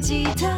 [0.00, 0.57] 吉他，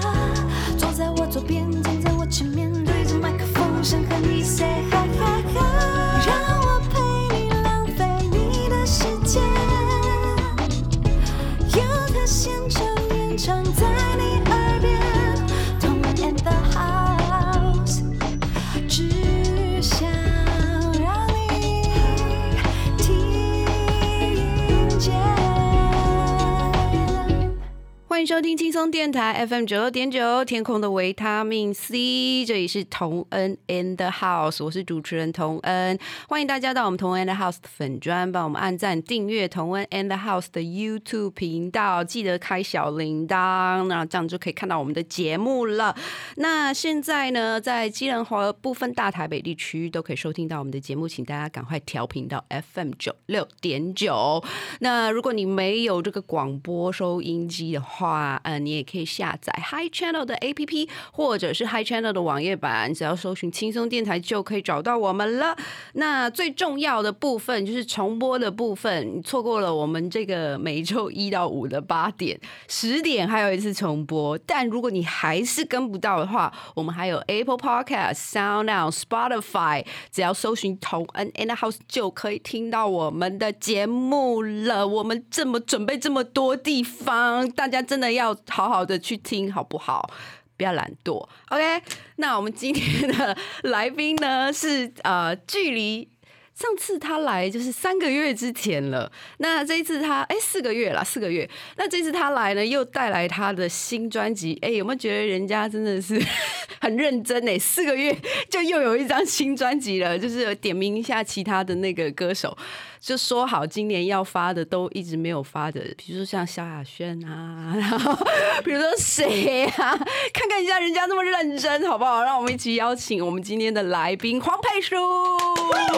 [28.40, 40.62] 收听轻松电台 FM 九六点九，天空的维他命 C，这里是同恩 in the house，我是主持人同恩，欢迎大家到我们同恩 in the house 的粉砖，帮我们按赞、订阅同恩 in the house 的
[40.62, 45.94] YouTube 频道，记得开小铃铛，那这样就可以看到我们的节目了。
[46.36, 54.42] 那现在呢，在基隆和部分大台北地区都可以收听到我们的节目，请大家赶快调频到 FM 九六点九。
[54.78, 65.56] 那如果你没有这个广播收音机的话，呃，你也可以下载 Hi Channel 的 APP，或者是 Hi Channel 的网页版，只要搜寻轻松电台就可以找到我们了。
[65.94, 74.36] 那最重要的部分就是重播的部分，你错过了我们这个每周一到五的八点、十点还有一次重播。
[74.38, 84.86] 但如果你还是跟不到的话，我们还有 Apple Podcast、Sound On、Spotify，只要搜寻同恩 in the house 就可以听到我们的节目了。
[84.86, 90.08] 我们这么准备这么多地方，大家真的要要好好的去听，好不好？
[90.56, 91.82] 不要懒惰，OK？
[92.16, 96.06] 那我们今天的来宾呢是呃，距离
[96.54, 101.48] 上次他来就是三个月之前了，那这一次他哎四个月了，四个月。
[101.78, 106.22] 那这次他来呢，又带来他的新专辑，哎，有没有觉得人家真的是
[106.78, 107.58] 很认真哎？
[107.58, 108.14] 四个月
[108.50, 112.54] 就又有一张新专辑了，就是点名一下其他的那个歌手，
[113.00, 118.14] 就说好今年要发的都一直没有发的，比如说像萧亚轩啊， 然后
[118.62, 119.96] 比如说谁啊，
[120.34, 122.22] 看看一下人家那么认真，好不好？
[122.22, 124.96] 让我们一起邀请我们今天的来宾黄佩书。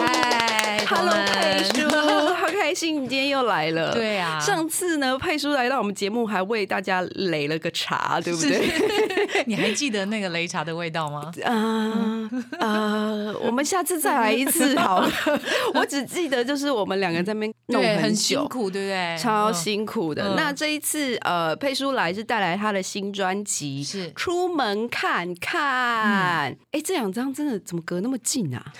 [0.01, 1.89] 嗨，Hello，佩书，
[2.35, 3.93] 好开心你今天又来了。
[3.93, 8.63] 对啊上次呢，佩书来到我们节目，还为大家擂了个茶，对不对？
[9.45, 11.31] 你还记得那个擂茶的味道吗？
[11.43, 15.11] 啊呃，我们下次再来一次好了。
[15.75, 18.49] 我只记得就是我们两个在那边弄对，很久辛。
[18.49, 19.17] 苦，对不对？
[19.17, 20.33] 超嗯辛苦的。
[20.33, 26.55] 嗯那这一次，呃，佩叔来是带来他的新专辑，是出门看看。
[26.71, 28.73] 哎、这两张真的怎么隔那么近啊？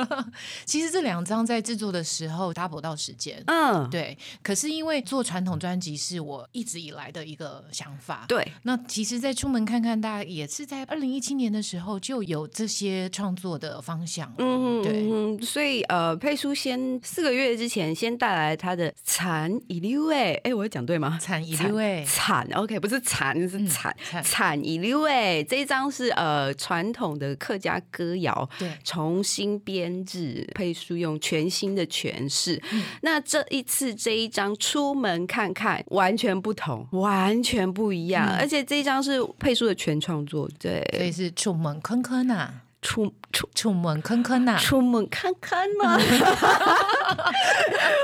[0.64, 3.42] 其实这两张在制作的时候搭不到时间。
[3.46, 8.24] 嗯，对，可是因为做传统专辑是我一直以来的一个想法。
[8.28, 14.32] 对，那其实，在出门看看，大家也是在二零一七年的时候就有这些创作的方向。
[14.38, 21.18] 嗯，对，嗯，所以呃，佩叔先四个月之前先带来他的《惨一溜》哎，哎，我有讲对吗？
[21.20, 24.22] 产一六位惨，OK，不是惨，是嗯惨，惨。
[24.22, 28.70] 惨一溜哎，这一张是呃传统的客家歌谣，对。
[28.84, 32.60] 重新编制，配书用全新的诠释。
[32.72, 32.82] 嗯。
[33.02, 38.36] 那这一次这一张出门看看完全不同，完全不一样，嗯。
[38.38, 42.50] 而且这一张是配书的全创作，对，所以是出门坑坑呐，
[42.82, 44.56] 出出出门看看呐。
[44.58, 45.94] 出门看看吗？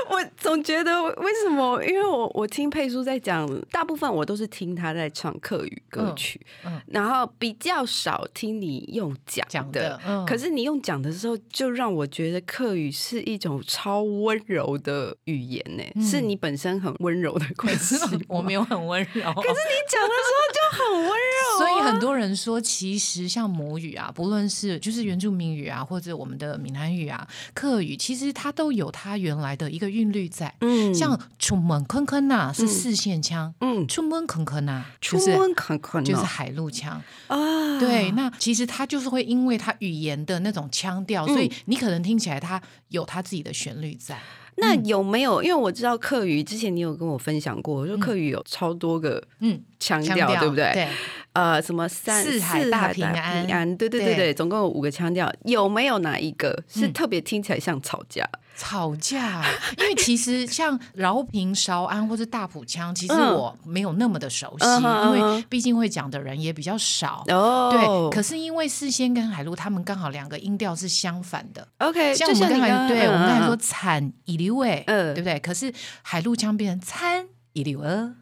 [0.09, 1.81] 我总觉得为什么？
[1.83, 9.81] 因为我我听佩叔在讲，大部分我都是听他在唱客语歌曲，嗯嗯然后比较少听你用讲讲的。
[9.81, 17.95] 的嗯可是你用讲的时候，就让我觉得客语是一种超温柔的语言呢、是你本身很温柔的关系。
[18.29, 21.13] 我没有很温柔， 可是你讲的时候就很温柔
[21.53, 30.53] 啊、所以很多人说，其实像母语啊，不论是就是原住民语啊，或者我们的闽南语啊、客语，其实它都有它原来的一个韵律在。
[30.59, 37.01] 嗯像出门坑坑呐是四线腔，嗯，出门坑坑呐出就是门看看就是海陆腔。
[37.27, 44.19] 啊，对，那其实它就是会因为它语言的那种腔调，所以你可能听起来它有它自己的旋律在。
[44.57, 45.41] 那有没有？
[45.41, 50.71] 因为我知道客语，之前你有跟我分享过，说客语有超多个嗯，腔调对不对？
[50.73, 50.87] 对，
[51.33, 56.93] 呃，什么三四海大平安安，对对对对对，总共有五个腔调，有没有哪一个是嗯。
[56.93, 58.27] 特别听起来像吵架？
[58.55, 59.43] 吵架，
[59.79, 63.33] 因为其实像饶平、韶安或是大埔腔，其实嗯。
[63.33, 67.23] 我没有那么的熟悉，嗯因为毕竟会讲的人也比较少。
[67.29, 67.71] 哦。
[67.71, 75.15] 对，可是因为事先跟海陆他们刚好两个音调是相反的，OK，像我们刚才对我们刚才说嗯惨以流味，嗯。
[75.15, 75.39] 对不对？
[75.39, 78.13] 可是海陆腔变成参以流呃，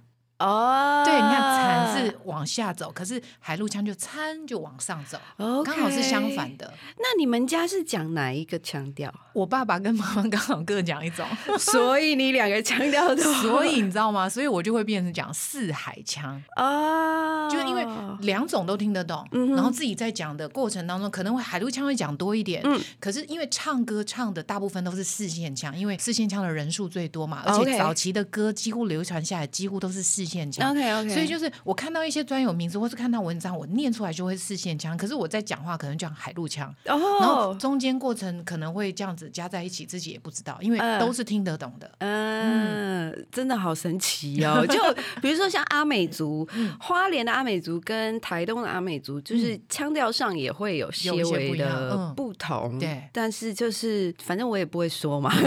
[0.41, 5.17] 哦，对，你看惨是往下走，可是海陆腔就参就往上走
[5.63, 6.55] 刚好是相反。
[6.57, 6.73] 的。
[6.97, 9.13] 那你们家是讲哪一个腔调？
[9.33, 11.25] 我爸爸跟妈妈刚好各讲一种，
[11.57, 14.27] 所以你两个腔调都， 所以你知道吗？
[14.27, 16.41] 所以我就会变成讲四海腔。
[16.55, 17.85] 啊，就是因为
[18.21, 30.71] 两种都听得懂，嗯然后自己在讲的过程当中，可能会海陆腔会讲多一点，嗯可是因为唱歌唱的大部分都是四线腔，因为四线腔的人数最多嘛，而且早期的歌几乎流传下来，几乎都是四线腔。
[30.71, 41.91] OK OK，所以就是我看到一些专有名词，或是看到文章，我念出来就会四线腔，可是我在讲话可能讲海陆腔，然后哦，中间过程可能会这样子加在一起，自己也不知道，因为嗯都是听得懂的。
[41.99, 44.65] 嗯，真的好神奇哦！
[44.69, 44.79] 就
[45.21, 52.79] 比如说像阿美族，嗯花莲的阿美族跟台东的阿美族，就是腔调上也会有些微的嗯不同。
[52.79, 55.31] 对但是就是反正我也不会说嘛，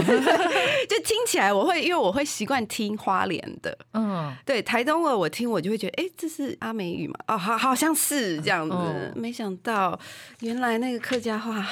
[0.88, 3.76] 就听起来我会，因为我会习惯听花莲的。
[3.92, 7.14] 嗯，对台东的我听我就会觉得，哎、这是阿美语嘛？
[7.28, 8.74] 哦，好，好像是这样子。
[8.74, 9.96] 哦没想到
[10.40, 11.64] 原来那个客家话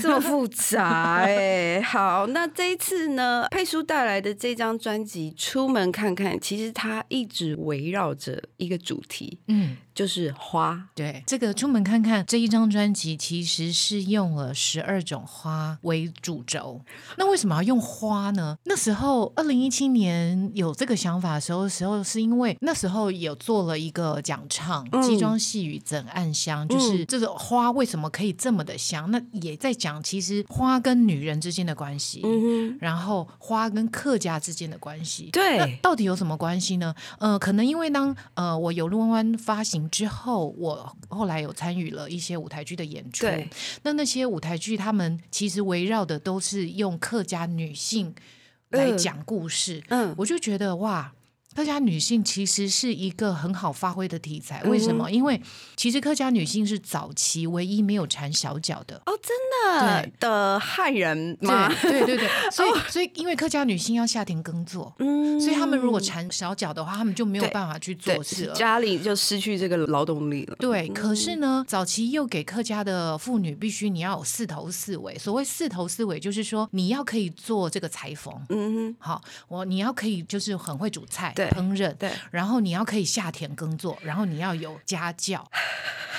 [0.00, 9.76] 这么复杂哎、好，那这一次呢，佩叔带来的这张专辑《出门看看》，其实它一直围绕着一个主题，嗯。
[9.94, 10.88] 就是花。
[10.94, 16.80] 对，这个出门看看这一张专辑其实是用了十二种花为主轴。
[17.16, 18.56] 那为什么要用花呢？
[18.64, 29.10] 那时候二零一七年有这个想法的时候，时候是因为那时候有做了一个讲唱嗯《鸡庄细雨怎暗香》，就是这个花为什么可以这么的香？
[29.10, 32.20] 那也在讲其实花跟女人之间的关系。
[32.24, 36.94] 嗯然后花跟客家之间的关系，对那到底有什么关系呢？
[37.18, 43.48] 呃，可能因为当呃我有路弯弯发行之后，我后来有参与了一些舞台剧的演出对，
[43.82, 48.14] 那那些舞台剧他们其实围绕的都是用客家女性
[48.70, 51.12] 来嗯讲故事，嗯我就觉得哇。
[51.54, 55.10] 客家女性其实是一个很好发挥的题材，为什么？
[55.10, 55.40] 因为
[55.76, 59.36] 其实客家女性是早期唯一没有缠小脚的，哦，真
[59.74, 60.10] 的？
[60.20, 61.68] 的汉人吗？
[61.82, 62.18] 对对对。
[62.18, 65.40] 对， 所以所以因为客家女性要下田耕作，嗯。
[65.40, 68.54] 所以他们如果缠小脚的话，他们就没有对办法去做事了。
[68.54, 70.56] 家里就失去这个劳动力了。
[70.60, 75.18] 对，可是呢，早期又给客家的妇女必须你要有四头四尾。
[75.18, 78.96] 所谓四头四尾，就是说你要可以做这个裁缝，嗯哼。
[78.98, 82.10] 好，我你要可以就是很会煮菜、对烹饪，对。
[82.30, 85.48] 然后你要可以下田耕作，然后你要有家教。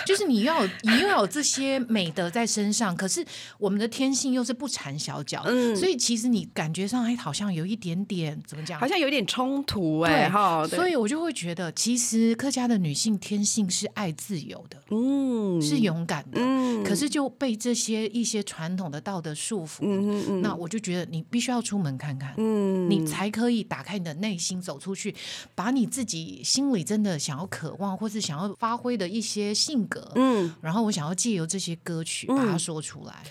[0.04, 3.24] 就是你要你要有这些美德在身上，可是
[3.60, 5.76] 我们的天性又是不缠小脚，嗯。
[5.76, 8.80] 所以其实你感觉上还，好像有一点点怎么讲？
[8.80, 8.88] 好？
[8.88, 10.30] 像有点冲突哎、对。
[10.30, 15.62] 哈，所以我就会觉得，其实客家的女性天性是爱自由的，嗯。
[15.62, 16.84] 是勇敢的，嗯。
[16.84, 19.82] 可是就被这些一些传统的道德束缚。
[19.82, 20.42] 嗯嗯嗯。
[20.42, 22.90] 那我就觉得你必须要出门看看，嗯。
[22.90, 25.11] 你才可以打开你的内心，走出去，
[25.56, 30.54] 把你自己心里真的想要渴望或是想要发挥的一些性格，嗯。
[30.62, 33.24] 然后我想要借由这些歌曲把它说出来。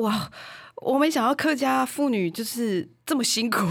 [0.00, 0.30] 哇，
[0.76, 3.64] 我没想到客家妇女就是这么辛苦，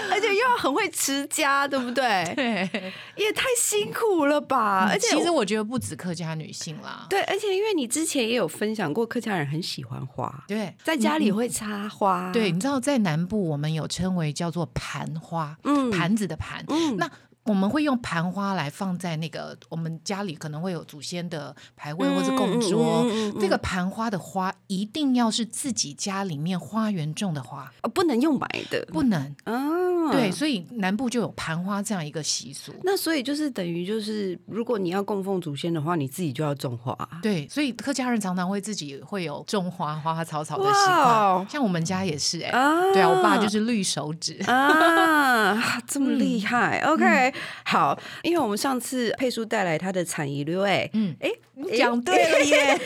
[0.10, 2.02] 而且又要很会持家，对不对？
[2.36, 4.88] 对，也太辛苦了吧！
[4.90, 16.64] 而且其实我觉得不止客家女性啦，对，而且因为你之前也有分享过，客家人很喜欢花，对，在家里会插花，对，你知道在南部我们有称为叫做盘花，嗯盘子的盘。
[16.68, 17.10] 嗯那
[17.48, 23.02] 我们会用盘花来放在那个我们家里可能会有祖先的牌位或者供桌。
[23.04, 29.18] 嗯嗯嗯嗯嗯这个盘花的花一定要是自己家里面花园种的花，哦不能用买的，不能。
[29.44, 32.72] 啊，对，所以南部就有盘花这样一个习俗。
[32.84, 36.96] 那所以就是等于就是，如果你要供奉祖先的话，你自己就要种花。
[37.22, 45.54] 对，所以客家人常常会自己会有种花花花草草的习惯，像我们家也是哎、啊对啊，我爸就是绿手指，啊，
[45.86, 52.80] 这么厉害、o 嗯 k 好，因为我们上次佩叔带来他的产遗留，哎，嗯，哎，你讲对了耶，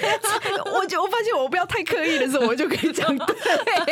[0.75, 3.37] 我就我发现我不要太刻意的时候，我就可以讲对。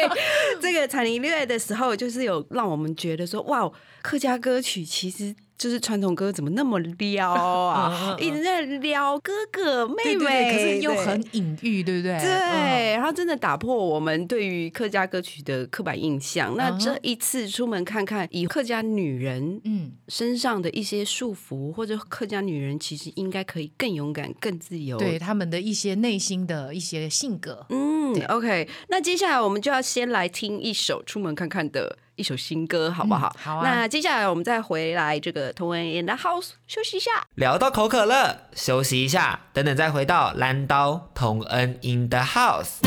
[0.61, 3.71] 这个产遗留的时候，就是有让我们觉得说，哇，
[4.03, 5.35] 客家歌曲其实。
[5.61, 8.17] 就是传统歌怎么那么撩啊？
[8.19, 12.15] 一直在撩哥哥妹妹，可是又很隐喻，对不对？
[12.15, 16.57] 嗯对，然后真的打破我们对于客家歌曲的刻板印象。
[16.57, 24.97] 那嗯这一次出门看看，以客家女人嗯，身上的一些束缚，或者客家女人其实应该可以更勇敢、更自由。
[24.97, 27.67] 对，他们的一些内心的一些性格。
[27.69, 28.67] 嗯，OK。
[28.89, 33.35] 那接下来我们就要先来听一首出门看看的一首新歌，好不好？
[33.35, 37.11] 嗯好啊那接下来我们再回来这个同文 in the house 休息一下。
[37.37, 42.81] 聊到口渴了，休息一下，等等再回到蓝刀同恩 in the house。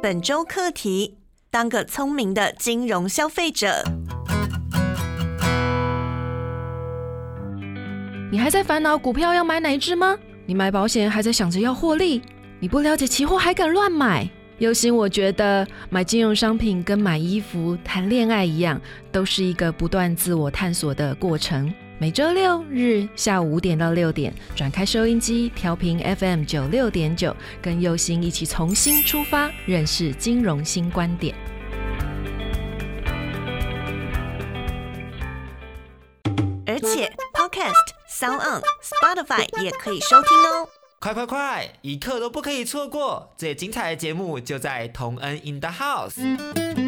[0.00, 1.18] 本周课题：
[1.50, 3.82] 当个聪明的金融消费者。
[8.30, 10.16] 你还在烦恼股票要买哪一只吗？
[10.46, 12.20] 你买保险还在想着要获利？
[12.64, 14.26] 你不了解期货还敢乱买？
[14.56, 18.80] 尤心，我觉得买金融商品跟买衣服、谈恋爱一样，
[19.12, 21.70] 都是一个不断自我探索的过程。
[21.98, 31.34] 每周六日下午五点到六点，转开收音机，调频 FM 九六点九，跟佑心一起重新出发，认识金融新观点。
[36.66, 37.74] 而且 Podcast、
[38.10, 40.66] Sound On、Spotify 也可以收听哦。
[41.04, 43.30] 快快快，一刻都不可以错过！
[43.36, 46.83] 最精彩的节目就在同恩 in the house。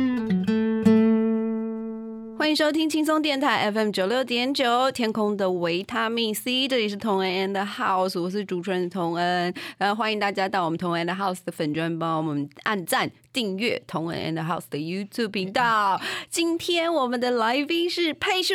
[2.38, 13.11] 欢迎收听轻松电台 FM 九六点九，天空的维他命 C，这里是同恩 and House，我是主持人童恩，呃，欢迎大家到我们同恩 and House 的粉专帮我们按赞。
[13.33, 16.00] 订阅同恩 and House 的 YouTube 频道。
[16.31, 18.55] 今天我们的来宾是佩叔，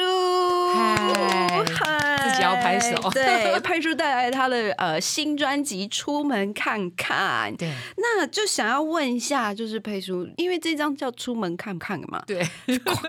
[0.74, 2.96] 嗨自己要拍手。
[3.12, 7.54] 对，佩叔带来他的呃新专辑《出门看看》。
[7.58, 12.44] 对，那就想要问一下，就是佩叔，因为这张叫《出门看看》嘛，对，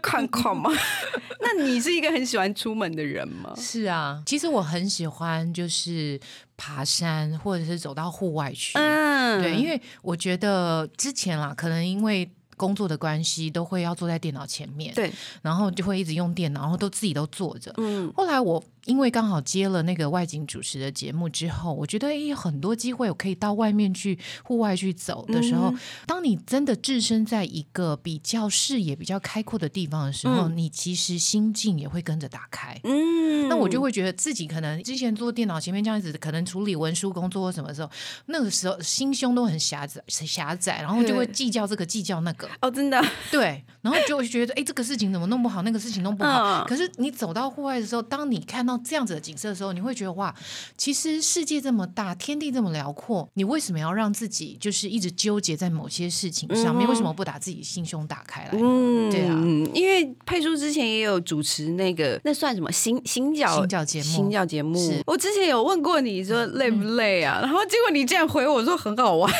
[0.02, 0.71] 看看嘛。
[1.45, 3.52] 那你是一个很喜欢出门的人吗？
[3.57, 6.19] 是啊，其实我很喜欢，就是
[6.57, 8.78] 爬山或者是走到户外去。
[8.78, 17.75] 嗯，对，因为我觉得之前啦，可能因为工作的关系，都会要坐在电脑前面，对，然后就会一直用电脑，然后都自己都坐着。
[17.78, 25.79] 嗯后来我因为刚好接了那个外景主持的节目之后，我觉得诶很多机会我可以到外面去户外去走的时候，嗯。
[26.07, 30.57] 当你真的置身在一个比较视野比较开阔的地方的时候，嗯。
[30.57, 32.79] 你其实心境也会跟着打开。
[32.85, 33.49] 嗯。
[33.49, 37.91] 那我就会觉得自己可能之前坐电脑前面这样子，可能处理文书工作或什么时候，
[38.27, 46.62] 那个时候心胸都很狭窄，狭窄，然后就会计较这个计较那个，哦，真的，对，然后就会觉得，哎，这个事情怎么弄不好，那个事情弄不好。
[46.62, 46.67] 嗯。
[46.67, 50.35] 可是你走到户外的时候，当你看到这样子的景色的时候，你会觉得哇，
[50.76, 56.87] 其实世界这么大，天地这么辽阔，你为什么要让自己就是一直纠结在某些事情上面？
[56.87, 58.50] 嗯为什么不把自己心胸打开来？
[58.52, 59.35] 嗯，对啊
[59.73, 65.02] 因为佩叔之前也有主持那个，那算什么新新教新教节目新教节目。
[65.07, 69.33] 我之前有问过你说累不累啊，然后结果你竟然回我说很好玩。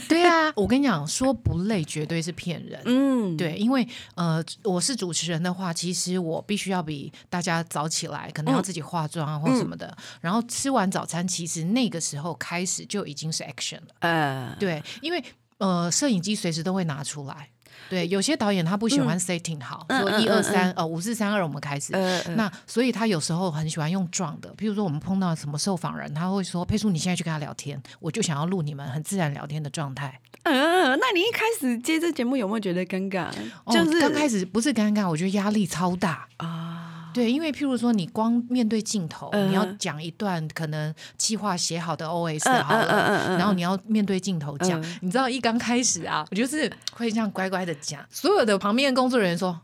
[0.08, 2.80] 对啊，我跟你讲，说不累绝对是骗人。
[2.84, 9.96] 嗯，对，因为呃，我是主持人的话，其实我必须要比大家早起来，可能要自己化妆啊或什么的。
[10.20, 13.94] 然后吃完早餐，其实那个时候开始就已经是 action 了。
[14.00, 15.22] 呃，对，因为
[15.58, 17.48] 呃，摄影机随时都会拿出来。
[17.88, 21.92] 对，有些导演他不喜欢 setting 好，说一二嗯三，呃，五四三二，我们开始。
[22.36, 30.20] 那所以他有时候很喜欢用撞的，譬如说我们碰到什么受访人，他会说：“佩叔，你现在去跟他聊天，我就想要录你们很自然聊天的状态。
[30.44, 33.28] 嗯，那你一开始接这节目有没有觉得尴尬？
[33.64, 36.26] 哦”就是刚开始不是尴尬，我觉得压力超大。
[36.38, 36.73] 啊，
[37.14, 44.98] 对，因为譬如说你光面对镜头，嗯你要讲一段可能计划写好的 OS 嗯好了，嗯嗯嗯然后你要面对镜头讲，嗯。
[45.00, 49.58] 你知道一刚开始啊，我就是会这样乖乖的讲，所有的旁边的工作人员说。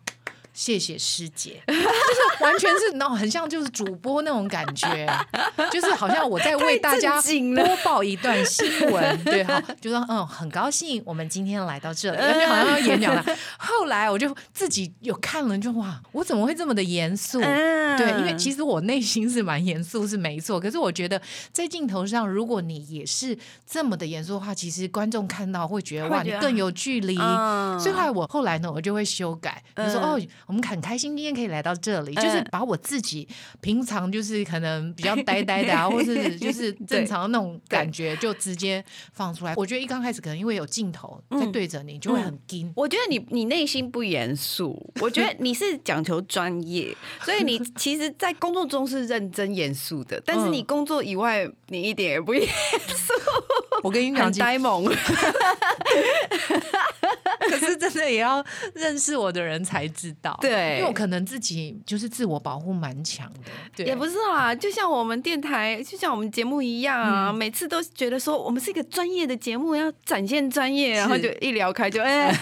[0.61, 5.09] 谢谢师姐， 就是完全是那种很像就是主播那种感觉，
[5.73, 7.19] 就是好像我在为大家
[7.57, 13.25] 播报一段新闻，对，哈，就说嗯，很高兴我们今天来到这里，感觉好像要演讲了。
[13.57, 17.41] 后来我就自己有看了，就哇，我怎么会这么的严肃？
[17.41, 20.61] 嗯对，因为其实我内心是蛮严肃，是没错。
[20.61, 21.19] 可是我觉得
[21.53, 23.37] 在镜头上，如果你也是
[23.67, 27.17] 这么的严肃的话，其实观众看到会觉得哇，你更有距离。
[27.19, 33.29] 嗯所以后来我后来呢，我就会修改，就说嗯哦，我们很开心今天可以来到这里，就是嗯把我自己
[33.61, 39.55] 平常就是可能比较呆呆的啊，或是 就是正常的那种感觉，就直接放出来。
[39.57, 42.73] 我觉得一刚开始可能因为有镜头在嗯对着你，就会很惊。
[42.75, 46.93] 我觉得你你内心不严肃，我觉得你是讲求专业，
[47.23, 52.45] 所以你 其实，在工作中是认真严肃的，但是嗯你工作以外，你一点也不严
[52.89, 53.13] 肃，
[53.85, 54.85] 我跟你讲，很呆萌。
[57.41, 58.45] 可是真的也要
[58.75, 63.41] 认识我的人才知道，对因为我可能自己就是自我保护蛮强的，
[63.75, 72.33] 对，也不是啦，就像我们电台，就像我们节目一样啊，每次都觉得说我们是一个专业的节目，要展现专业，然后就一聊开就哎，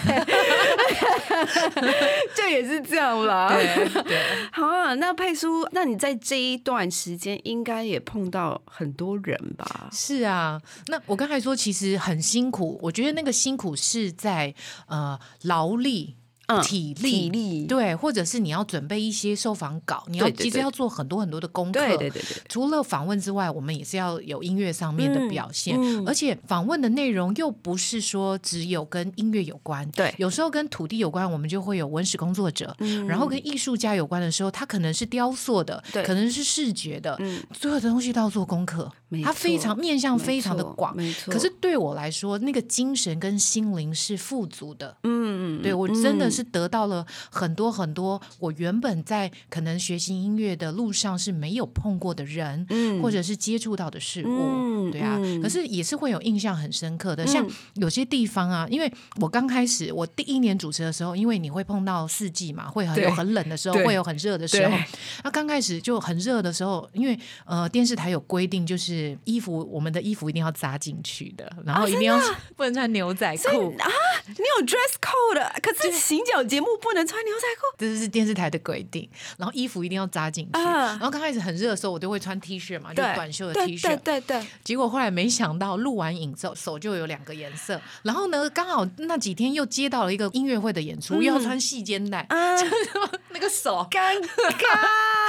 [2.35, 3.49] 就也是这样啦。
[3.49, 4.17] 对對，
[4.51, 9.87] 好啊，那佩叔，那你在这一段时间应该也碰到很多人吧？
[9.91, 10.61] 是啊。
[10.87, 14.53] 那我刚才说其实很辛苦，我觉得那个辛苦是在
[14.87, 16.15] 呃劳力。
[16.49, 17.65] 嗯体力，体力。
[17.65, 21.79] 对，或者是你要准备一些受访稿，你要其实要做很多很多的功课。
[21.79, 26.07] 对对对对，除了访问之外，我们也是要有音乐上面的表现，嗯嗯。
[26.07, 30.13] 而且访问的内容又不是说只有跟音乐有关，对。
[30.17, 32.75] 有时候跟土地有关，我们就会有文史工作者，
[33.07, 36.03] 然后跟艺术家有关的时候，他可能是雕塑的，对。
[36.03, 37.41] 可能是视觉的，嗯。
[37.53, 41.31] 所有的东西都要做功课没，它非常面向非常的广，没错。
[41.31, 55.17] 可是对我来说，那个精神跟心灵是富足的，嗯对我真的是得到了很多很多我原本在可能学习音乐的路上是没有碰过的人，嗯或者是接触到的事物，嗯对啊。
[55.19, 58.91] 嗯可是也是会有印象很深刻的，像有些地方啊，因为
[59.21, 64.77] 我刚开始我第一年主持的时候，因为你会碰到四季嘛，会很有很冷的时候，会有很热的时候。
[65.23, 72.19] 那刚开始就很热的时候，因为呃电视台有规定，就是衣服我们的衣服一定要扎进去的，然后一定要、
[72.55, 73.73] 不能穿牛仔裤。
[73.79, 73.87] 啊，
[74.27, 77.75] 你有 dress code，可是行脚节目不能穿牛仔裤。
[77.77, 80.59] 这是电视台的规定，然后衣服一定要扎进去。
[80.59, 83.81] 啊然后刚开始很热的时候，我都会穿 T 恤嘛，就是，短袖的 T 恤。
[83.81, 92.55] 对对对，结果后来没想到录完影之后手就有两个颜色，然后呢，刚好那几天又接到了一个音乐会的演出，又要穿细肩带，啊，
[93.29, 93.79] 那个手。
[93.89, 94.65] 尴尬，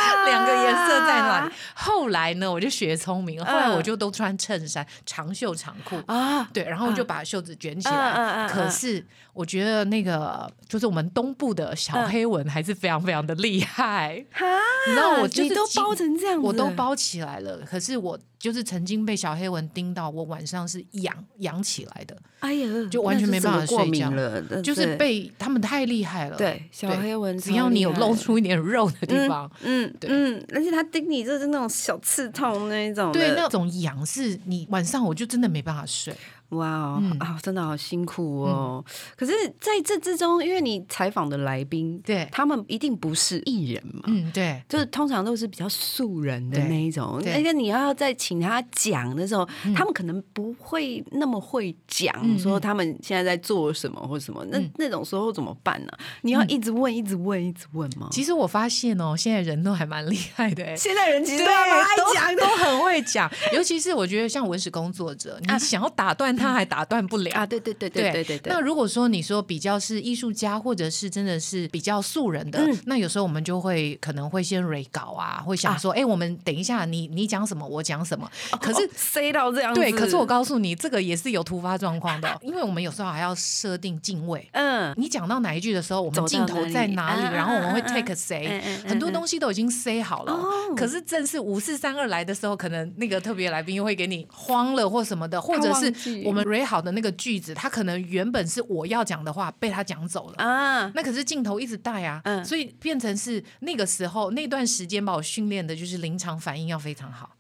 [0.26, 1.52] 两个颜色在哪里？
[1.75, 6.00] 后来呢，我就学聪明，后来嗯我就都穿衬衫、长袖长裤。
[6.07, 6.49] 啊？
[6.52, 8.47] 对，然后我就把袖子卷起来。
[8.49, 14.25] 可是我觉得那个就是我们东部的小嗯黑蚊还是非常非常的厉害。
[14.33, 14.45] 哈，
[14.88, 26.38] 你知道我就是你都包成这样子，我都包起来了，可是我就是曾经被小黑蚊叮到，我晚上是痒痒起来的，哎呀，就完全没办法睡觉了，就是被他们太厉害了。
[26.38, 36.14] 对小黑蚊，只要你有露出一点肉的地方，嗯对嗯，而且它叮你就是那种小刺痛那一种，对那种痒是你晚上我就真的没办法睡。
[36.50, 37.16] 哇哦、嗯。
[37.19, 38.85] 啊，真的好辛苦哦。
[39.16, 42.28] 可是在这之中，因为你采访的来宾，对。
[42.30, 44.02] 他们一定不是艺人嘛。
[44.07, 47.35] 嗯，对，就是通常都是比较素人的那一种，对。
[47.35, 49.75] 而且你要在请他讲的时候，嗯。
[49.75, 54.71] 他们可能不会那么会讲，嗯说他们现在在做什么或什么，那、嗯。
[54.76, 55.92] 那种时候怎么办呢？
[56.23, 58.09] 你要一直问，一直问，一直问吗？
[58.11, 60.77] 其实我发现哦，现在人都还蛮厉害的哎。
[60.77, 67.44] 现在人其实对，都还蛮爱讲都很会讲，尤其是我觉得像文史工作者，你想要打断他还打断不了啊！
[67.44, 68.53] 对对对对对对对。
[68.53, 78.31] 那如果说你说比较是艺术家，或者是真的是比较素人的，嗯那有时候我们就会可能会先 re 稿啊，会想说，哎、我们等一下你你讲什么，我讲什么。
[78.61, 84.48] 可是哦塞到这样，对，可是我告诉你，这个也是有突发状况的，因为我们有时候还要设定敬畏。
[84.53, 90.33] 嗯，你讲到哪一句的时候，我们镜头在哪里，然后我们会 take 嗯谁，很多嗯东西都已经 say 好了。
[90.33, 95.90] 哦可是正是五四三二来的时候，可能那个特别来宾又会给你慌了或什么的，或者是
[96.31, 100.45] 我们 re 好的那个句子，他可能原本是我要讲的话被他讲走了。
[100.45, 107.37] 啊，那可是镜头一直带啊，嗯所以变成是那个时候那段时间把我训练的就是临场反应要非常好。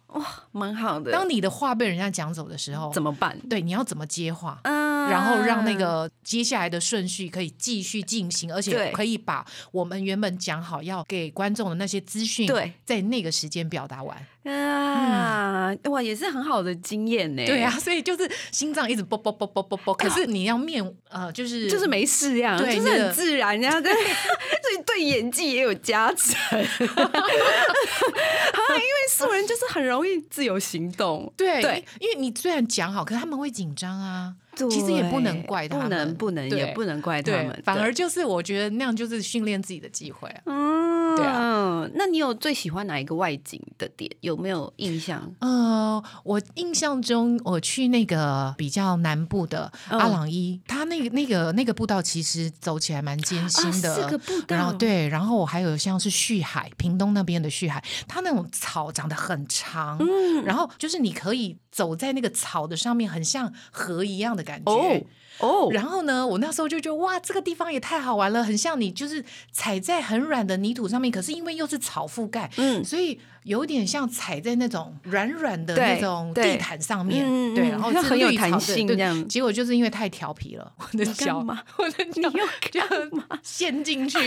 [0.52, 1.12] 蛮好的。
[1.12, 3.38] 当你的话被人家讲走的时候，怎么办？
[3.48, 4.58] 对你要怎么接话？
[4.64, 14.16] 嗯然后让那个接下来的顺序可以继续进行，而且可以把我们原本讲好要给观众的那些资讯，对，在那个时间表达完。
[14.44, 17.44] 啊，哇，也是很好的经验呢。
[17.44, 24.02] 对啊，，所以就是心脏一直啵啵啵啵啵啵， 可是你要面呃，就是就是没事呀，就是对很自然，然后对，所
[24.78, 26.34] 以对演技也有加成。
[26.58, 26.60] 啊，
[28.70, 31.32] 因为素人就是很容 易自由行动。
[31.36, 34.36] 对对，因为你虽然讲好，可是他们会紧张啊。
[34.56, 40.42] 其实也不能怪他们，不能不能也不能怪他们，反而就是我觉得那样就是训练自己的机会啊。
[40.46, 41.88] 嗯，对啊。
[41.94, 44.10] 那你有最喜欢哪一个外景的点？
[44.20, 45.32] 有没有印象？
[45.40, 53.94] 呃，我印象中我去那个比较南部的嗯阿朗伊，它那个那个那个步道其实走起来蛮艰辛的。
[53.94, 64.72] 啊是个步道然后对，然后我还有像是旭海，屏东那边的旭海，它那种草长得很长，嗯然后就是你可以走在那个草的上面，很像河一样的感觉。
[64.72, 65.00] 哦
[65.40, 77.24] 哦，然后呢，我那时候就觉得哇，这个地方也太好玩了，很像你就是踩在很软的泥土上面，可是因为又是草覆盖，嗯所以有点像踩在那种软软的那种地毯上面，
[77.54, 79.28] 对，然后很有弹性这样。
[79.28, 81.38] 结果就是因为太调皮了， 我的脚
[81.78, 82.30] 我的脚
[82.70, 82.80] 就
[83.42, 84.18] 陷进去，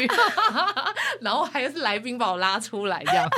[1.22, 3.30] 然后还是来宾把我拉出来这样。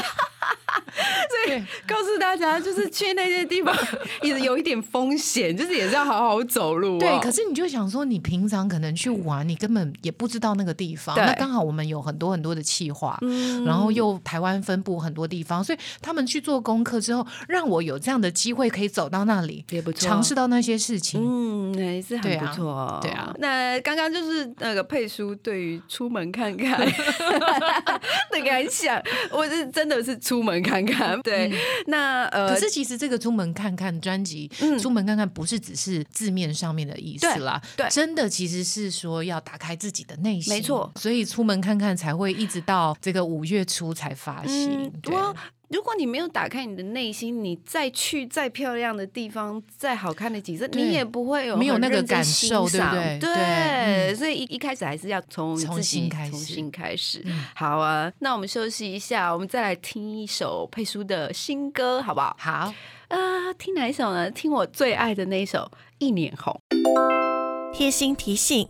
[1.46, 3.76] 所以告诉大家，就是去那些地方
[4.22, 7.00] 也有一点风险，就是也是要好好走路、哦。
[7.00, 11.16] 对，可是你就想说，你平常可能去玩，你根本也不知道那个地方。
[11.18, 13.66] 那刚好我们有很多很多的企划，嗯。
[13.66, 20.08] 然后又台湾分布很多地方，所以他们去做功课之后，让我有这样的机会可以走到那里，也不错。
[20.08, 21.22] 尝试到那些事情。
[21.22, 23.00] 嗯，也是对啊很不错、哦。
[23.02, 23.34] 对啊。
[23.40, 26.80] 那刚刚就是那个佩叔对于出门看看
[28.32, 29.02] 的感想，
[29.32, 31.20] 我是真的是出门看看。
[31.22, 31.52] 对，
[31.88, 34.78] 那呃，嗯可是其实这个“出门看看”专辑，嗯。
[34.78, 37.90] 出门看看”不是只是字面上面的意思啦，对对。
[37.90, 40.92] 真的其实是说要打开自己的内心，没错。
[40.96, 44.84] 所以出门看看才会一直到这个五月初才发行。
[44.84, 45.16] 嗯，对。
[45.16, 45.36] 我
[45.70, 57.22] 如果你没有打开你的内心，你再去再漂亮的地方，再好看的景色，你也不会有没有那个感受对不对对，对嗯所以一一开始还是要从从自己新开始重新开始。
[57.26, 62.36] 嗯好啊，那我们休息一下，我们再来听一首佩叔的新歌，好不好？
[62.38, 62.74] 好，
[63.08, 64.30] 啊，听哪一首呢？
[64.30, 65.60] 听我最爱的那一首
[65.98, 66.60] 《一脸红》。
[67.74, 68.70] 贴心提醒：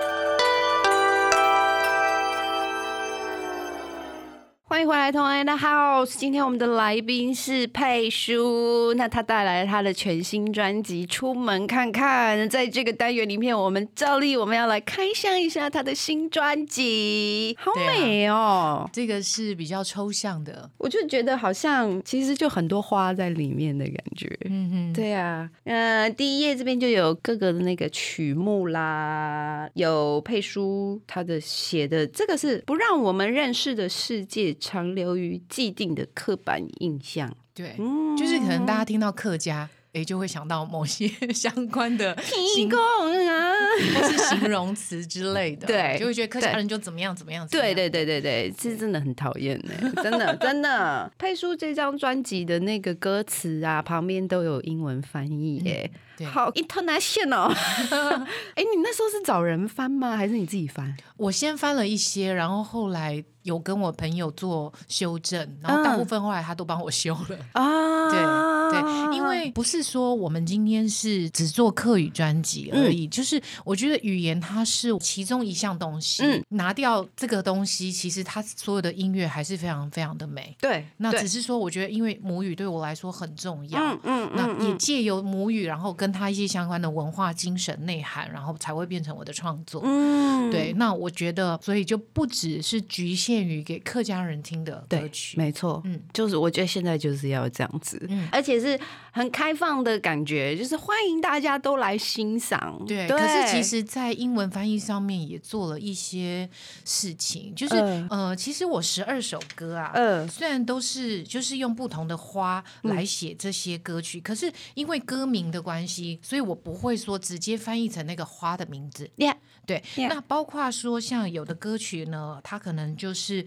[4.71, 6.15] 欢迎回来，同安的 House。
[6.17, 12.39] 今天我们的来宾是佩叔，那他带来了他的全新专辑《出门看看》。
[12.49, 18.89] 在这个单元里面，我们照例我们要来开箱一下他的新专辑，好美哦！
[18.93, 24.33] 这个是比较抽象的，我就觉得好像其实就很多花在里面的感觉。
[24.45, 37.35] 嗯哼，对啊，呃，第一页这边就有各个的那个曲目啦，有佩叔他的写的，这个是不让我们认识的世界长留于既定的刻板印象。
[37.53, 39.67] 对，嗯就是可能大家听到客家。
[39.93, 43.51] 诶，就会想到某些 相关的 提形供啊，
[43.93, 47.45] 或是形容词之类的， 对就会觉得客家人就怎么样怎么样。
[47.49, 51.11] 对对对对对，是真的很讨厌呢，真的真的。
[51.17, 55.91] 佩叔这张专辑的那个歌词啊，旁边都有英文翻译耶，对
[56.29, 57.51] 好 international。
[58.55, 60.15] 哎，你那时候是找人翻吗？
[60.15, 60.95] 还是你自己翻？
[61.17, 67.37] 我先翻了一些，然后后来有跟我朋友做修正，然后大部分后来他都帮我修了。
[67.53, 80.55] 啊，对对，因为不是说我们今天是只做客语专辑而已，就是我觉得语言它是其中一项东西，嗯拿掉这个东西，其实它所有的音乐还是非常非常的美。
[80.59, 89.81] 对，对那只是说，我觉得因为母语对我来说很重要，嗯嗯那也借由母语，然后跟它一些相关的文化精神内涵，然后才会变成我的创作。
[89.85, 90.51] 嗯。
[90.51, 95.93] 对，那我觉得，所以就不只是局限于给客家人听的歌曲，没错，嗯。
[95.93, 98.27] 嗯，就是我觉得现在就是要这样子，嗯。
[98.31, 98.79] 而且是
[99.11, 102.81] 很开放的感觉，就是欢迎大家都来欣赏。
[102.87, 106.49] 对，可是其实，在英文翻译上面也做了一些
[106.85, 108.07] 事情，就是、嗯。
[108.09, 119.09] 呃，其实我十二首歌啊，呃，虽然都是就是用不同的花来写这些歌曲，可是因为歌名的关系，所以我不会说直接翻译成那个花的名字。
[119.17, 119.35] Yeah，
[119.65, 123.45] 对 Yeah 那包括说像有的歌曲呢，它可能就是。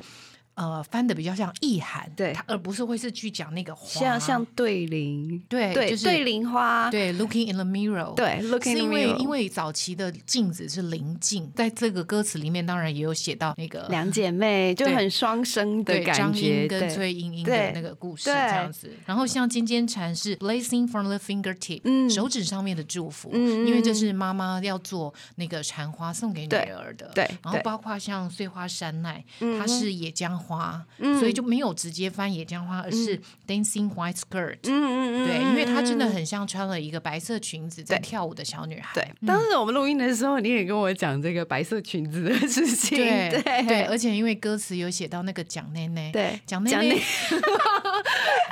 [0.55, 18.93] 呃，翻的比较像意涵，对它而不是会是去讲那个花，像像对联，对，对就是对对联花，对，looking in the mirror，对，looking 是 in 因 the 为 mirror 因为因为早期的镜子是临镜，在这个歌词里面当然也有写到那个两姐妹 就很双生的感觉，英跟崔莺莺的那个故事对这样子。
[19.05, 27.11] 然后像尖尖蝉是 blazing from the fingertip，、嗯手指上面的祝福，嗯嗯因为这是妈妈要做那个蝉花送给女儿的。
[27.14, 34.59] 对然后包括像碎花山奈，嗯它是野姜花，嗯所以就没有直接翻野姜花，而是 dancing white skirt。
[34.64, 36.04] 嗯嗯嗯，对，嗯因为她真的。
[36.14, 38.90] 很像穿了一个白色裙子在跳舞的小女孩。
[38.94, 39.26] 对，嗯。
[39.26, 43.66] 当时我们录音的时候，你也跟我讲这个白色裙子的事情，对 对。
[43.66, 46.96] 对，而且因为歌词有写到那个蒋奶奶，对蒋奶奶，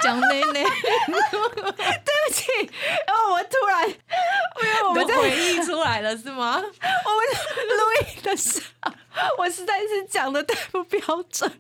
[0.02, 0.62] 蒋奶奶，
[3.06, 3.88] 然后 我突然，
[4.88, 6.56] 我们在都回忆出来了是吗？
[6.60, 6.68] 我们
[7.68, 8.92] 录音的时候，
[9.38, 11.50] 我实在是讲的太不标准，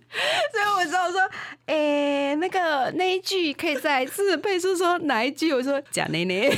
[0.50, 1.20] 所以我知道说，
[1.66, 5.52] 诶、那个那一句可以再一次背出说哪一句？
[5.52, 6.50] 我说假内内，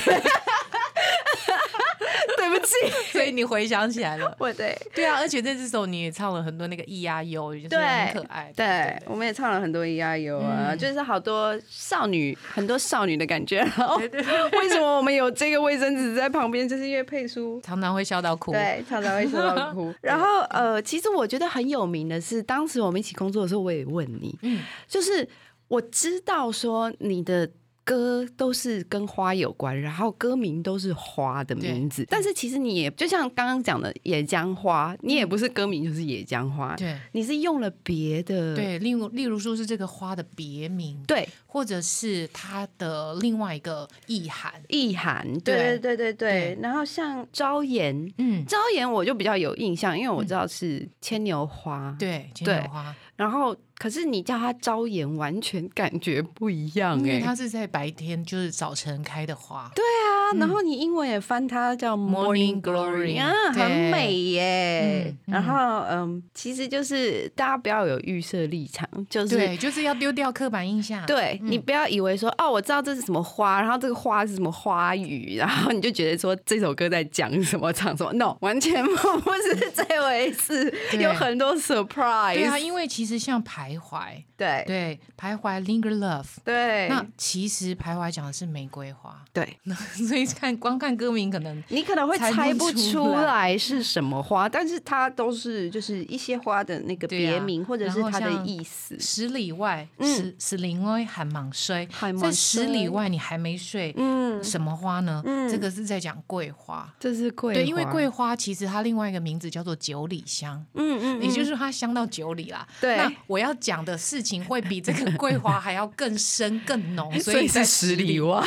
[2.36, 2.74] 对不起，
[3.12, 4.34] 所以你回想起来了。
[4.38, 8.52] 我对对啊，而且这首你也唱了很多那个咿呀哟，就是很可爱。
[8.54, 13.58] 对，我们也唱了很多咿呀哟啊，嗯就是好多少女，很多少女的感觉。
[13.74, 16.68] 然后为什么我们有这个卫生纸在旁边？
[16.68, 18.52] 就是因为佩叔常常会笑到哭。
[18.52, 19.92] 对，常常会笑到哭。
[20.00, 25.28] 然后呃，其实我觉得很有名的是，当时我们一起工作的时候，我也问你，嗯就是
[25.68, 27.48] 我知道说你的
[27.84, 36.98] 歌都是跟花有关，然后歌名都是花的名字，但是其实你也就像刚刚讲的野姜花，你也不是歌名就是野姜花，对。
[37.12, 41.28] 你是用了别的，对，例如例如说是这个花的别名，对。
[41.46, 44.52] 或者是它的另外一个意涵。
[44.68, 45.78] 意涵，对。
[45.78, 46.58] 对对对对。
[46.60, 59.70] 然后像朝颜，嗯，朝颜我就比较有印象，因为我知道是牵牛花，对，牵牛花，然后可是你叫它朝颜，完全感觉不一样因为哎、它是在白天，就是早晨开的花。
[59.74, 65.14] 对啊，然后你英文也翻它叫 Morning Morning Glory，Glory 啊，很美耶。
[65.26, 71.04] 然后嗯，其实就是大家不要有预设立场，就是对，就是要丢掉刻板印象。
[71.06, 82.34] 对你不要以为说哦，我知道这是什么花，然后这个花是什么花语，然后你就觉得说这首歌在讲什么唱什么，no，完全 不是这回事，有很多 surprise。
[82.34, 84.64] 对啊，因为其实像徘徊，对。
[84.66, 86.88] 对，徘徊 linger love，对。
[86.88, 89.58] 那其实徘徊讲的是玫瑰花，对，
[90.08, 98.98] 所以看光看歌名可能你可能会猜不出出来来是什么花，但是它都是就是一些花的那个别名，或者是它的意思。
[98.98, 100.14] 十里外，嗯。
[100.14, 101.88] 十十里外还忙睡，
[102.20, 105.22] 在十里外你还没睡，嗯，什么花呢？
[105.24, 105.50] 嗯。
[105.50, 106.92] 这个是在讲桂花。
[106.98, 112.66] 这是桂对，因为桂花其实它另外一个名字叫做九里香，嗯嗯，也就嗯是它香到九里啦。
[112.80, 118.40] 对那我要讲的事情会比这个桂花还要更深更浓， 所以在十里外，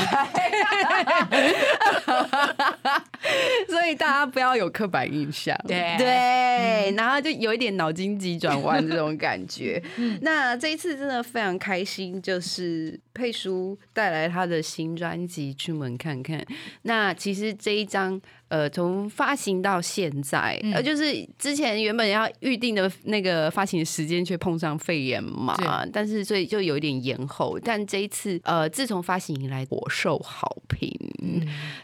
[3.68, 5.96] 所以大家不要有刻板印象，对。
[5.98, 9.82] 对，然后就有一点脑筋急转弯这种感觉。
[10.22, 16.40] 那这一次真的非常开心，就是佩叔带来他的新专辑《出门看看》。
[16.84, 18.20] 那其实这一张。
[18.50, 25.56] 呃，从发行到现在，呃，就是之前原本要预定的那个发行时间，却碰上肺炎嘛，
[25.92, 27.60] 但是所以就有一点延后。
[27.64, 30.90] 但这一次，呃，自从发行以来，我受好评。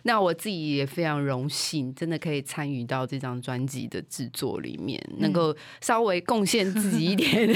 [0.04, 7.50] 那我自己也非常荣幸，真的可以参与到这张专辑的制作里面，能够稍微贡献自己一点，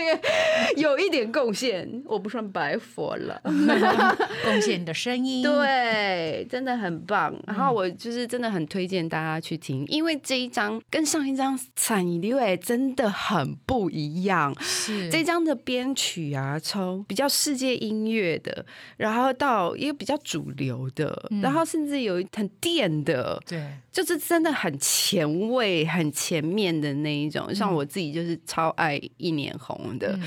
[0.76, 3.40] 有一点贡献，我不算白佛了。
[4.44, 5.42] 贡献你的声音。
[5.42, 7.34] 对，真的很棒。
[7.46, 14.31] 然后我就是真的很推荐大家去听，因为这一张跟上一张《惨一六》真的很不一样。
[14.60, 18.64] 是这张的编曲啊，从比较世界音乐的，
[18.96, 27.54] 然后到一个比较主流的，然后甚至有一很电的，对，就是真的很前卫、很前面的那一种。
[27.54, 30.18] 像我自己就是超爱一年红的。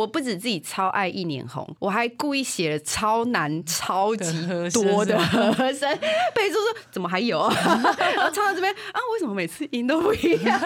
[0.00, 5.98] 我不止自己超爱一年红，我还故意写了超难、超级多的和声。
[6.34, 7.46] 贝叔说：“怎么还有？”
[8.16, 10.58] 然后唱到这边啊，为什么每次音都不一样？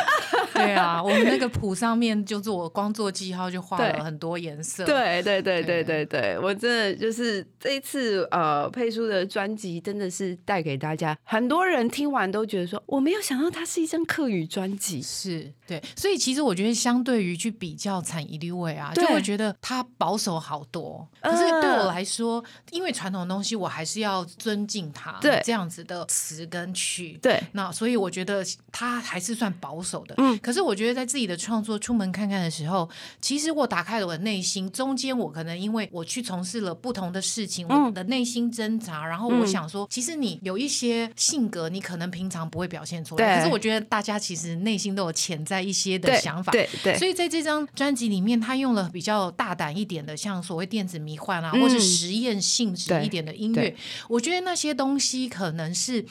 [0.54, 4.86] 对啊，我们那个谱上面就是我光做记号就画了很多颜色。
[4.86, 15.02] 对对对对对对对，我真的就是这一次呃，佩叔的专辑真的是带给大家，很多人听完都觉得说，我没有想到它是一张客语专辑。
[15.02, 21.06] 是对，所以其实我觉得，相对于去比较产一律味啊，就对会觉得他保守好多。
[21.20, 27.18] 可是对我来说，因为传统的东西，我还是要尊敬他，对这样子的词跟曲。
[27.20, 30.14] 对，那所以我觉得他还是算保守的。
[30.18, 32.88] 嗯可是我觉得在自己的创作出门看看的时候，
[33.20, 46.52] 其实我打开了我的内心，中间我可能因为我去从事了不同的事情，嗯我的内心挣扎，然后我想说，其实你有一些性格，你可能平常不会表现出来，可是我觉得大家其实内心都有潜在一些的想法。
[46.52, 53.74] 对对，所以在这张专辑里面，他用了比较大胆一点的，像所谓电子迷幻啊，嗯或是实验性质一点的音乐，
[54.08, 56.04] 我觉得那些东西可能是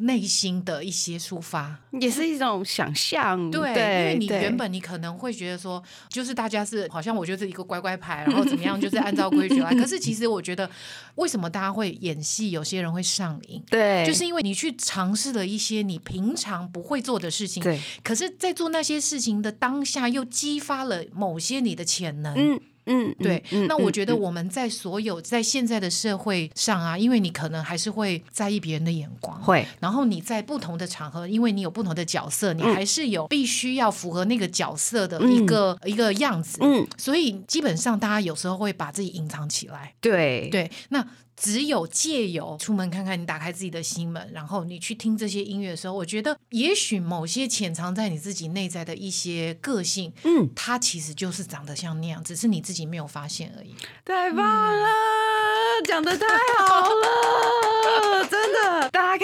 [0.00, 1.78] 内心的一些抒发。
[2.00, 3.50] 也是一种想象。
[3.50, 9.74] 对，因，为你原本你可能会觉得说，就是大家是好像我就是一个乖乖牌，然后怎么样，就是按照规矩来。
[9.78, 10.70] 可是其实我觉得，
[11.16, 13.62] 为什么大家会演戏，有些人会上瘾？
[13.68, 22.34] 对，就是因为你去尝试了一些你平常不会做的事情，对，可是，在做那些事情的当下，又激发了某些你的潜能。
[22.36, 22.60] 嗯
[22.90, 24.20] 嗯，对，嗯那我觉得嗯。
[24.20, 29.66] 我们在所有在现在的社会上啊，因为你可能还是会在意别人的眼光，会。
[29.78, 40.48] 然后你在不同的场合，因为你有不同的角色，你还是有必须要符合那个角色的一个、一个样子，嗯，所以基本上大家有时候会把自己隐藏起来，对。
[40.50, 41.06] 对，那。
[41.36, 53.74] 只有借由出门看看，你打开自己的心门，然后你去听这些音乐的时候，我觉得也许某些潜藏在你自己内在的一些个性，嗯，它其实就是长得像那样，只是你自己没有发现而已。
[54.04, 54.88] 太棒了，
[55.86, 56.26] 讲的太
[56.58, 56.79] 好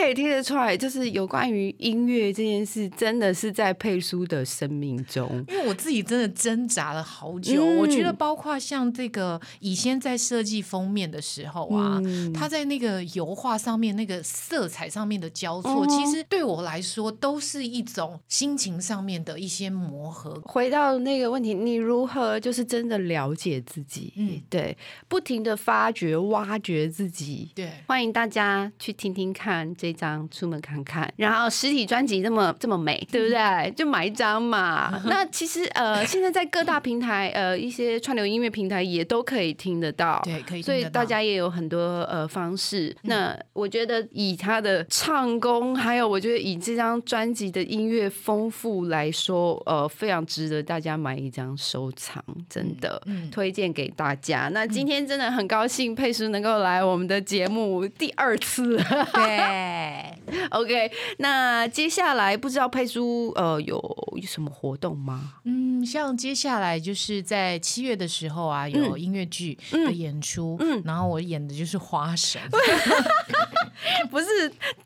[0.07, 5.45] 可可以听得出来，就是有关于音乐这件事，真的是在佩叔的生命中。
[5.49, 20.41] 因为我自己真的挣扎了好久，嗯我觉得包括像这个以前在设计封面的时候啊，嗯它在那个油画上面那个色彩上面的交错，哦其实对我来说都是一种心情上面的一些磨合。
[20.45, 24.13] 回到那个问题，你如何就是真的了解自己？
[24.15, 27.51] 嗯嗯，对，不停的发掘、挖掘自己。
[27.57, 31.13] 对，欢迎大家去听听看这张，出门看看。
[31.17, 33.73] 然后实体专辑这么这么美，对不对？
[33.73, 35.03] 就买一张嘛。
[35.07, 40.21] 那其实呃， 现在在各大平台呃一些串流音乐平台也都可以听得到。
[40.25, 42.95] 对，可以所以大家也有很多呃方式。
[43.03, 53.03] 那我觉得以他的唱功，还有我觉得以这张专辑的音乐丰富来说，呃，非常值得大家买一张收藏，真的。
[53.07, 54.49] 嗯推荐给大家。
[54.53, 58.77] 那今天真的很高兴佩叔能够来我们的节目第二次。
[59.13, 60.26] 对，Yeah.
[60.51, 63.79] OK，那接下来不知道佩叔呃有
[64.27, 65.35] 什么活动吗？
[65.45, 70.83] 嗯，像接下来就是在七月的时候啊，有音乐剧的演出，嗯。
[70.85, 72.41] 然后我演的就是花神，
[74.11, 74.27] 不是，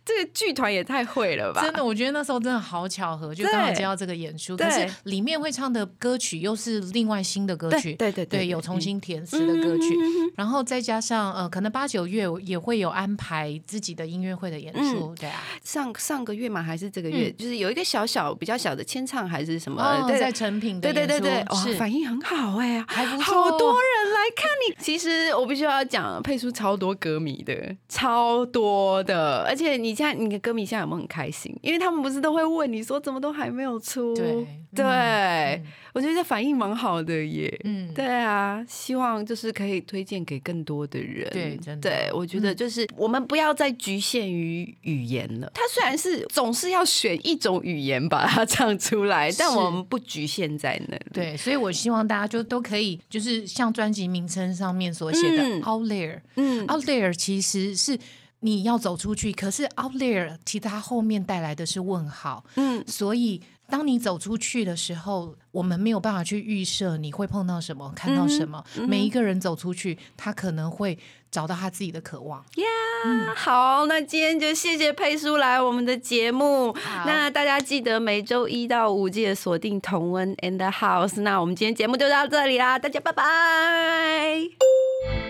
[0.05, 1.63] 这个剧团也太会了吧？
[1.63, 9.95] 真的，我觉得那时候真的好巧合，就刚好接到这个演出，可是里面会唱的歌曲又是另外新的歌曲，对对对对，有重新填词的歌曲，
[10.37, 16.63] 然后再加上呃，可能八九月也会有安排自己的音乐会的演出，对啊，上上个月嘛？
[16.63, 17.31] 还是这个月？
[17.33, 20.07] 就是有一个小小比较小的签唱还是什么？
[20.19, 24.77] 在成品的对对对对，哇，是反应很好哎、还不错好多人来看你。
[24.85, 29.45] 其实我必须要讲，配出超多歌迷的，超多的。
[29.49, 31.57] 而且你现在你的歌迷现在有没有很开心？
[31.63, 34.15] 因为他们不是都会问你说怎么都还没有出？
[34.15, 37.61] 对对，嗯我觉得这反应蛮好的耶。
[37.65, 41.29] 嗯对啊，希望就是可以推荐给更多的人。
[41.33, 45.51] 对真的对我觉得就是我们不要再局限于语言了。
[45.55, 51.03] 它虽然是总是要选一种语言把它唱出来， 但我们不局限在那里。
[51.13, 55.63] 对，所以我希望大家就都可以，就是像专辑名称上面所写的嗯。
[55.63, 56.65] “out there”，嗯。
[56.69, 57.99] Out there 其实是
[58.41, 68.65] 你要走出去，可是 out there 其实它后面带来的是问号，嗯，所以当你走出去的时候，我们没有办法去预设你会碰到什么、看到什么。
[68.77, 70.99] 嗯每一个人走出去，他可能会
[71.31, 72.41] 找到他自己的渴望。
[72.57, 76.75] 呀，好，那今天就谢谢佩叔来我们的节目。
[77.07, 81.21] 那大家记得每周一到五记得锁定同温 and the house。
[81.21, 84.41] 那我们今天节目就到这里啦，大家拜拜。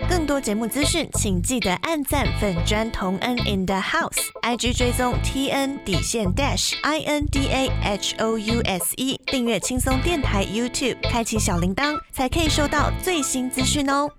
[0.09, 8.37] 更多节目资讯，请记得按赞粉砖同恩 in the house，IG 追踪 T N 底线 dash I N D A H O
[8.37, 14.11] U S E，订阅轻松电台 YouTube，开启小铃铛，才可以收到最新资讯哦。